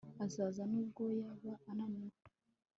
[0.25, 2.17] azaza nubwo yaba ananiwe